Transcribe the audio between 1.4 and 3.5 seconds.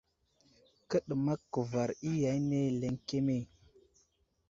kuvar iya ane ləŋkeme?